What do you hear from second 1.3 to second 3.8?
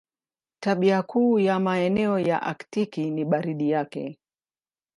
ya maeneo ya Aktiki ni baridi